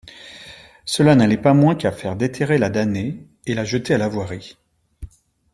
[0.83, 4.57] Cela n'allait pas moins qu'à faire déterrer la damnée et la jeter à la voirie.